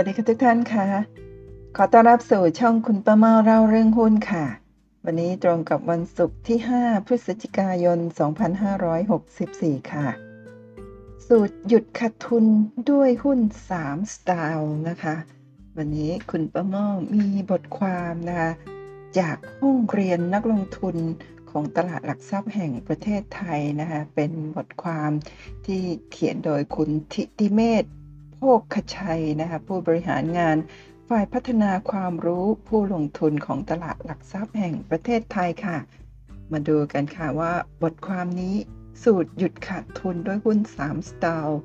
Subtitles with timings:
[0.00, 0.86] วัสดีค่ะทุกท่านค่ะ
[1.76, 4.46] ขอต้อนรับสู่ช่องคุณป้าเมาเล่าเรื่องหุ้นค่ะ
[5.04, 7.98] วันนี้ตรงกับวันศุกร์ที่ 5 พฤศจิกายน
[9.14, 10.06] 2564 ค่ะ
[11.26, 12.44] สูตรหยุดขาดทุน
[12.90, 13.40] ด้วยหุ้น
[13.76, 15.16] 3 สไตล์นะคะ
[15.76, 18.50] วันนี้คุณป้าเมามีบทความนะคะ
[19.18, 20.96] จากห้องเรียนนักลงทุน
[21.50, 25.10] ของตลาดหลักทรัพย์แห่งประเทศไทยนะคะ เป็นบทความ
[25.66, 27.84] ที่เขียนโดยคุณทิติเมธ
[28.38, 30.56] โภคชัยนะคะผู้บริหารงาน
[31.08, 35.78] ฝ่ายพัฒนาความรู้ผู้ลงทุนของตลาดหลักทรัพย์แห่งประเทศไทยค่ะ
[36.52, 38.56] มาดูกันค่ะว่าบทความนี้
[39.04, 41.60] สูตรหยุดขาดทุนด้วยหุ้น3สไตล์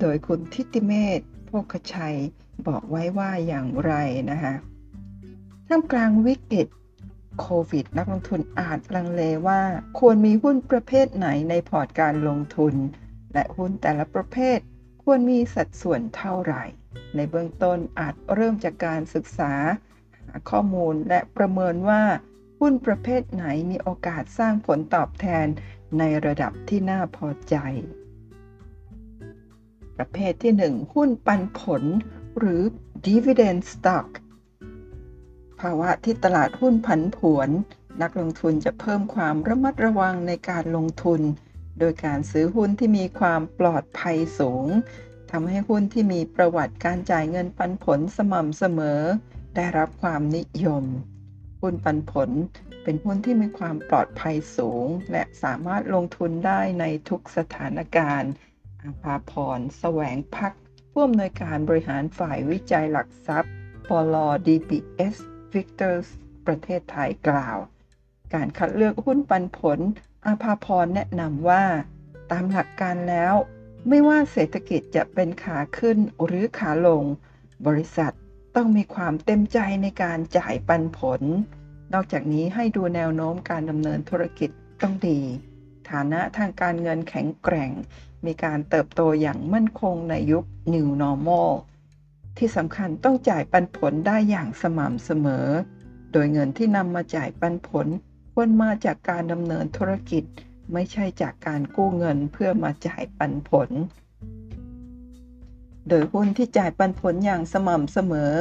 [0.00, 2.16] โดยคุณทิติเมธโภคชัย
[2.66, 3.92] บอกไว้ว่าอย่างไร
[4.30, 4.54] นะคะ
[5.68, 6.68] ท่ามกลางวิกฤต
[7.40, 9.60] โควิด นักลงทุนอาจลังเลว่า
[9.98, 12.74] ควรมีหุ้นประเภทไหนในพอร์ตการลงทุน
[13.32, 14.58] และหุ้นแต่ละประเภท
[15.02, 16.64] ควรมีสัดส่วนเท่าไหร่
[17.16, 19.52] ในเบื้องต้นอาจเริ่มจากการศึกษา
[20.26, 22.02] หาข้อมูลและประเมินว่า
[22.60, 25.46] หุ้นประเภทไหนมีโอกาสสร้างผลตอบแทน
[25.98, 27.56] ในระดับที่น่าพอใจ
[29.96, 31.82] ประเภทที่ 1 หุ้นปันผล
[32.38, 32.62] หรือ
[33.06, 34.08] dividend stock
[35.60, 37.48] ภาวะที่ตลาดหุ้นผันผวน
[38.02, 41.20] นักลงทุนจะเพิ่มความระมัดระวังในการลงทุน
[41.84, 44.66] โดยการซื้อหุ้นที่มีความปลอดภัยสูง
[45.30, 49.00] ทำให้หุ้นที่มีประวัติการจ่ายเงินปันผลสม่ำเสมอ
[49.56, 50.84] ได้รับความนิยม
[51.60, 52.30] หุ้นปันผล
[52.82, 58.32] เป็นหุ้นที่มีความปลอดภัยสูง และสามารถลงทุนได้ในทุกสถานการณ์
[58.82, 60.52] อาภาพรแสวงพัก
[60.90, 63.52] ผู้อำนวยการบริหารฝ่ายวิจัยหลักทรัพย์
[63.88, 65.16] ปลอ DBS
[65.54, 66.08] Victors
[66.46, 67.58] ประเทศไทยกล่าว
[68.34, 69.80] การคัดเลือกหุ้นปันผล
[70.26, 71.64] อาภาพรแนะนำว่า
[72.30, 73.34] ตามหลักการแล้ว
[73.88, 77.04] ไม่ว่าเศรษฐกิจจะเป็นขาขึ้นหรือขาลง
[77.66, 78.14] บริษัท
[78.56, 81.22] ต้องมีความเต็มใจในการจ่ายปันผล
[81.92, 84.50] นอกจากนี้ให้ดูแนวโน้มการดำเนินธุรกิจ
[84.82, 85.20] ต้องดี
[85.90, 87.70] ฐานะทางการเงินแข็งแกร่ง
[88.26, 91.50] มีการเติบโตอย่างมั่นคงในยุค New Normal
[92.36, 95.48] ที่สำคัญต้องจ่ายปันผลได้อย่างสม่ำเสมอ
[96.12, 97.86] โดยเงินที่นำมาจ่ายปันผล
[98.32, 100.24] ควรมาจากการดำเนินธุรกิจ
[100.72, 103.70] ไม่ใช่จากการกู้เงินเพื่อมาจ่ายปันผล
[105.88, 108.32] โดยหุ้นที่จ่ายปันผลอย่างสม่ำเสมอ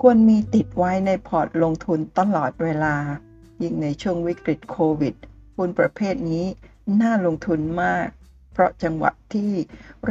[0.00, 2.96] ควรมีติดไว้ในพอร์ตลงทุนตลอดเวลา
[3.62, 5.14] ยิ่งในช่วงวิกฤตโควิด
[5.56, 6.44] หุ้นประเภทนี้
[7.00, 8.08] น่าลงทุนมาก
[8.52, 9.52] เพราะจังหวะที่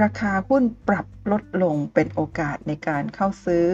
[0.01, 3.67] ราคาหุ้นปรับลดลงเป็นโอกาสในการเข้าซื้อ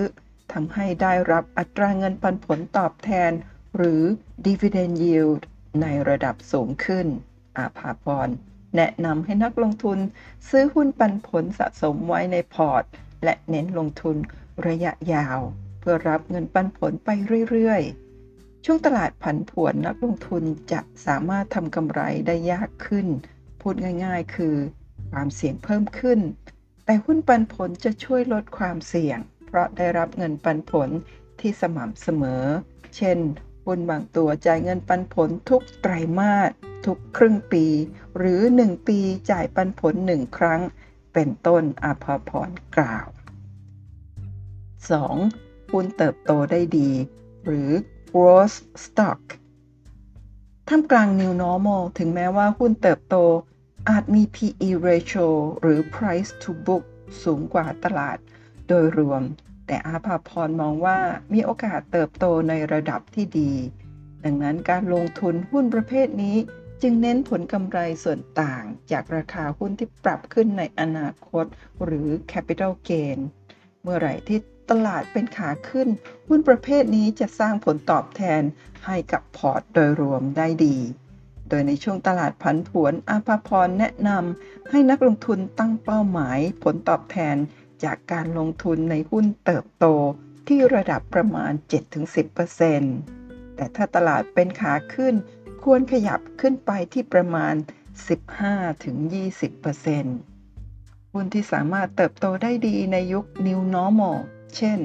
[0.51, 3.31] ทำให้ได้รับอัตราเงินปันผลตอบแทน
[3.77, 4.03] หรือ
[4.45, 5.41] dividend yield
[5.81, 7.07] ในระดับสูงขึ้น
[7.57, 8.29] อาภาพร
[8.75, 9.99] แนะนำให้นักลงทุน
[10.49, 12.83] ซื้อหุ้นปันผลสะสมไว้ในพอร์ต
[13.23, 14.17] และเน้นลงทุน
[14.67, 15.39] ระยะยาว
[15.79, 17.09] เพื่อรับเงินปันผลไป
[17.49, 23.07] เรื่อยๆ ช่วงตลาดผันผวนนักลงทุนจะสามารถทำกำไรได้ยากขึ้น
[23.61, 24.55] พูดง่ายๆ คือ
[25.11, 26.19] ความเสี่ยงเพิ่มขึ้น
[26.85, 30.89] แต่หุ้นปันผลจะช่วยลดความเสี่ยง เพราะได้รับเงินปันผล
[31.39, 32.43] ที่สม่ำเสมอ
[32.95, 33.17] เช่น
[33.67, 36.51] หุ้นบางตัวจ่ายเงินปันผลทุกไตรมาส
[36.85, 37.65] ทุกครึ่งปี
[38.17, 38.99] หรือ 1 ปี
[39.31, 40.61] จ่ายปันผล 1 ครั้ง
[41.13, 43.07] เป็นต้นอาภาพรกล่าว
[44.99, 45.71] 2.
[45.71, 46.91] หุ้นเติบโตได้ดี
[47.45, 47.69] หรือ
[48.11, 49.21] growth stock
[50.67, 53.15] ท่ามกลาง New Normal ถึงแม้ว่าหุ้นเติบโต
[53.89, 55.27] อาจมี PE ratio
[55.59, 56.83] หรือ Price to Book
[57.23, 58.17] สูงกว่าตลาด
[58.67, 59.21] โดยรวม
[59.67, 60.99] แต่อาภาพรมองว่า
[61.33, 63.51] มีโอกาสเติบโตในระดับที่ดี
[64.23, 66.37] ดังนั้นการลงทุนหุ้นประเภทนี้
[66.81, 71.45] จึงเน้นผลกำไรส่วนต่างจากราคาหุ้นที่ปรับขึ้นในอนาคต
[71.83, 73.19] หรือ Capital Gain
[73.83, 74.39] เมื่อไหร่ที่
[74.69, 75.87] ตลาดเป็นขาขึ้น
[76.27, 78.41] หุ้นประเภทนี้จะสร้างผลตอบแทน
[78.85, 80.77] ให้กับพอร์ตโดยรวมได้ดี
[81.49, 87.35] โดยในช่วงตลาดผันผวนอาภาพรแนะนำให้นักลงทุนตั้งเป้าหมายผลตอบแทน
[87.83, 89.85] จากการลงทุนในหุ้นเติบโต
[90.47, 91.51] ที่ระดับประมาณ
[92.73, 95.15] 7-10%แต่ถ้าตลาดเป็นขาขึ้น
[95.63, 97.63] ควรขยับขึ้นไปที่ประมาณ 15-20%
[101.13, 104.17] หุ้นที่สามารถเติบโตได้ดีในยุค New Normal
[104.55, 104.79] เช่น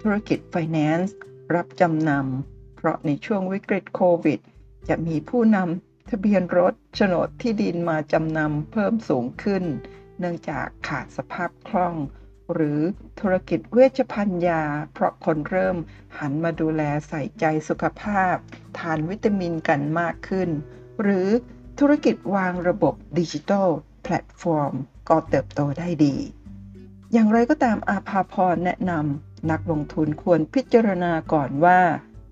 [0.00, 1.10] ธุรกิจ Finance
[1.54, 4.40] รับจำนำ เพราะในช่วงวิกฤตโควิด
[4.88, 9.64] จะมีผู้นำทะเบียนรถโฉนดที่ดินมาจำนำเพิ่มสูงขึ้น
[10.18, 11.94] เนื่องจากขาดสภาพคล่อง
[12.52, 12.80] หรือ
[13.20, 14.62] ธุรกิจเวชภัณฑ์ยา
[14.92, 15.76] เพราะคนเริ่ม
[16.18, 18.34] หันมาดูแลใส่ใจสุขภาพ
[18.78, 20.48] ทานวิตามินกันมากขึ้น
[21.02, 21.28] หรือ
[21.78, 23.68] ธุรกิจวางระบบดิจิทัล
[24.02, 24.72] แพลตฟอร์ม
[25.08, 26.16] ก็เติบโตได้ดี
[27.12, 31.80] อย่างไรก็ตามอาภาพรแนะนำนักลงทุนควรพิจารณาก่อนว่า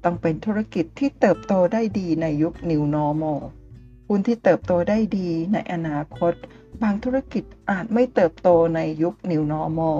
[0.05, 3.41] ต้องเป็นธุรกิจที่เติบโตได้ดีในยุค New Normal
[4.09, 6.35] หุ้นที่เติบโตได้ดีในอนาคต
[6.83, 9.99] บางธุรกิจอาจไม่เติบโตในยุค New Normal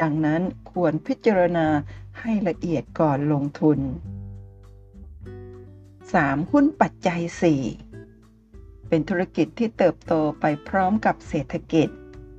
[0.00, 1.66] ดังนั้นควรพิจารณา
[2.20, 3.78] ให้ละเอียดก่อนลงทุน
[5.54, 6.50] 3.
[6.50, 7.20] หุ้นปัจจัย
[8.04, 11.88] 4 เป็นธุรกิจที่เติบโตไปพร้อมกับเศรษฐกิจ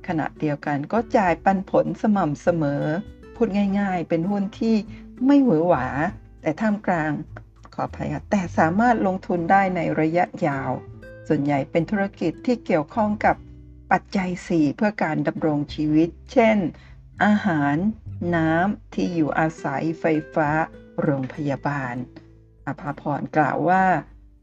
[0.06, 2.84] ขณะเดียวกันก็จ่ายปันผลสม่ำเสมอ
[3.34, 3.48] พูด
[3.80, 4.76] ง่ายๆ เป็นหุ้นที่
[5.26, 5.86] ไม่หวือหวา
[6.40, 7.12] แต่ท่ามกลาง
[7.74, 10.70] ขออภัยค่ะแต่สามารถลงทุนได้ในระยะยาว
[11.28, 13.36] ส่วนใหญ่เป็นธุรกิจที่เกี่ยวข้องกับ
[13.92, 16.58] ปัจจัย 4 เพื่อการดำรงชีวิต เช่น
[17.24, 17.76] อาหาร
[18.34, 20.04] น้ำ ที่อยู่อาศัยไฟ
[20.34, 20.48] ฟ้า
[21.02, 21.94] โรงพยาบาล
[22.66, 23.84] อภาพรกล่าวว่า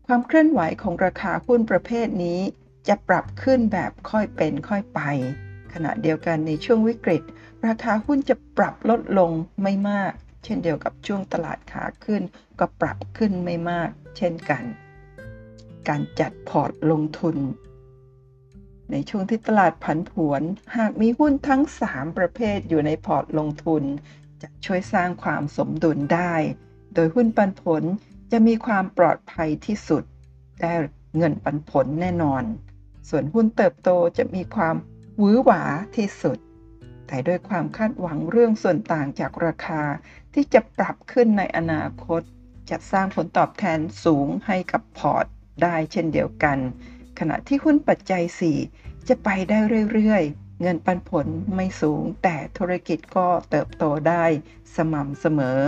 [0.07, 2.40] ความเคลื่อนไหวของราคาหุ้นประเภทนี้
[2.88, 5.01] จะปรับขึ้นแบบค่อยเป็นค่อยไป
[5.74, 7.24] ขณะเดียวกันในช่วงวิกฤต
[7.68, 9.31] ราคาหุ้นจะปรับลดลง
[9.63, 10.12] ไม่มาก
[10.44, 12.22] เช่นเดียวกับช่วงตลาดขาขึ้น
[12.60, 14.63] ก็ปรับขึ้นไม่มาก เช่นกัน
[15.88, 17.38] การจัดพอร์ตลงทุน
[18.91, 20.41] ในช่วงที่ตลาดผันผวน
[20.77, 23.83] หากมีหุ้นทั้ง 3 ประเภทอยู่ในพอร์ตลงทุน
[24.41, 26.33] จะช่วยสร้างความสมดุลได้
[26.94, 27.83] โดยหุ้นปันผล
[28.31, 30.03] จะมีความปลอดภัยที่สุด
[30.62, 30.74] ได้
[31.18, 32.44] เงินปันผลแน่นอน
[33.09, 34.75] ส่วนหุ้นเติบโตจะมีความ
[35.18, 35.62] หวือหวา
[35.95, 36.38] ที่สุด
[37.07, 39.83] แต่ด้วยความคาดหวังเรื่องส่วนต่างจากราคา
[40.33, 42.21] ที่จะปรับขึ้นในอนาคต
[42.69, 45.25] จะสร้างผลตอบแทนสูงให้กับพอร์ต
[45.63, 46.57] ได้เช่นเดียวกัน
[47.19, 48.24] ขณะที่หุ้นปัจจัย
[48.65, 49.57] 4 จะไปได้
[49.92, 54.25] เรื่อยๆ เงินปันผลไม่สูง แต่ธุรกิจก็เติบโตได้
[54.75, 55.62] สม่ำเสมอ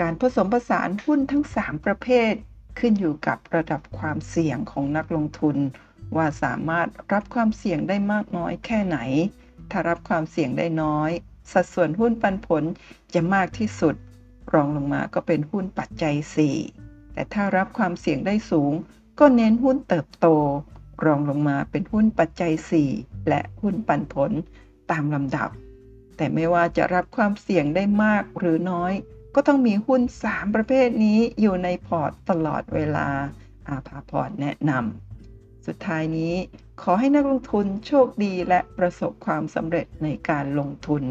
[0.00, 2.32] การผสมผสานหุ้นทั้ง 3 ประเภท
[2.78, 5.56] ขึ้นอยู่กับระดับความเสี่ยงของนักลงทุน
[6.16, 8.98] ว่าสามารถรับความเสี่ยงได้มากน้อยแค่ไหน
[9.70, 11.10] ถ้ารับความเสี่ยงได้น้อย
[11.52, 12.64] สัดส่วนหุ้นปันผล
[13.14, 13.94] จะมากที่สุด
[14.52, 16.14] รองลงมาก็เป็นหุ้นปัจจัย
[16.64, 18.72] 4 แต่ถ้ารับความเสี่ยงได้สูง
[19.20, 20.26] ก็เน้นหุ้นเติบโต
[21.04, 22.52] รองลงมาเป็นหุ้นปัจจัย
[22.90, 24.30] 4 และหุ้นปันผล
[24.90, 25.50] ตามลำดับ
[26.16, 28.92] แต่ไม่ว่าจะรับความเสี่ยงได้มากหรือน้อย
[29.34, 33.08] ก็ต้องมีหุ้น 3 ประเภทนี้อยู่ในพอร์ตตลอดเวลา
[33.68, 36.34] อาภาพรแนะนำสุดท้ายนี้
[36.82, 41.02] ขอให้นักลงทุนโชคดีและประสบความสำเร็จในการลงทุน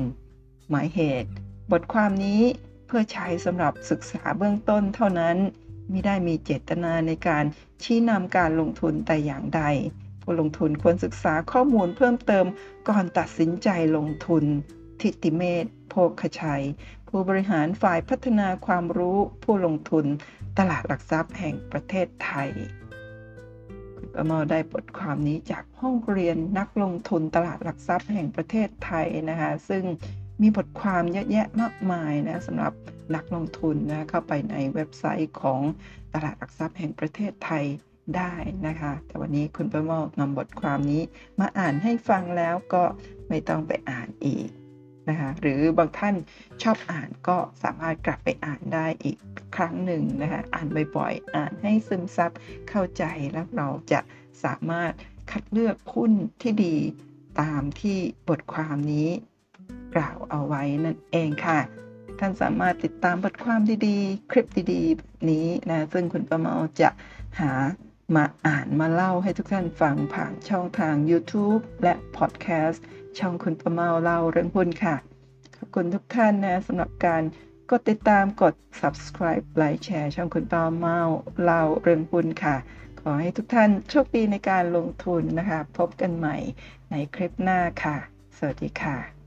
[0.70, 1.32] หมายเหตุ
[1.72, 2.42] บทความนี้
[2.88, 5.38] เพื่อใช้สำหรับศึกษาเบื้องต้นเท่านั้น
[5.94, 7.46] ม่ได้มีเจตนาในการ
[7.84, 9.64] ชี้นำการลงทุนแต่อย่างใด
[10.22, 12.46] ผู้ลงทุนควรศึกษาข้อมูลเพิ่มเติม
[12.90, 14.44] ก่อนตัดสินใจลงทุน
[15.02, 16.64] ทิติเมธโภคชัย
[17.08, 20.06] ผู้บริหารฝ่ายพัฒนาความรู้ผู้ลงทุน
[20.58, 22.50] ตลาดหลักทรัพย์แห่งประเทศไทย
[23.96, 29.84] คุณประมาได้บทความนี้จากห้องเรียนนักลงทุนตลาดหลักทรัพย์แห่งประเทศไทยนะคะ ซึ่ง
[30.42, 32.74] มีบทความเยอะแยะมากมายนะสำหรับ
[33.16, 35.62] นักลงทุนนะเข้าไปในเว็บไซต์ของ
[36.14, 37.66] ตลาดหลักทรัพย์แห่งประเทศไทย
[38.18, 38.34] ได้
[38.68, 41.02] นะคะ แต่วันนี้คุณประมานำบทความนี้
[41.40, 42.84] มาอ่านให้ฟังแล้วก็
[43.30, 44.48] ไม่ต้องไปอ่านอีก
[45.10, 46.16] นะคะหรือบางท่าน
[46.62, 49.18] ชอบอ่านก็สามารถกลับไปอ่านได้อีก
[49.56, 52.32] ครั้งหนึ่งนะคะอ่านบ่อยๆ อ่านให้ซึมซับ
[52.70, 54.00] เข้าใจแล้วเราจะ
[54.44, 54.92] สามารถ
[55.32, 56.76] คัดเลือกหุ้นที่ดี
[57.42, 57.98] ตามที่
[58.30, 59.10] บทความนี้
[59.96, 61.60] กล่าวเอาไว้นั่นเองค่ะ
[62.20, 66.90] ท่านสามารถติดตามบทความดีๆ คลิปดีๆนี้นะ ซึ่งคุณประเมาจะ
[67.40, 67.52] หา
[68.16, 72.86] มาอ่านมาเล่าให้ทุกท่านฟังผ่านช่องทาง YouTube และพอดแคสต์
[73.20, 74.96] ช่องคุณประเมาเล่าเรื่องหุ้นค่ะ
[75.56, 77.24] ขอบคุณทุกท่านนะสำหรับการ
[77.70, 81.00] กดติดตามกด subscribe ไลค์แชร์ช่องคุณประเมา
[81.44, 82.56] เล่าเรื่องหุ้นค่ะ
[83.00, 86.38] ขอให้ทุกท่านโชคดีในการลงทุนนะคะ พบกันใหม่
[86.92, 87.98] ในคลิปหน้าค่ะ
[88.38, 89.19] สวัสดีค่ะ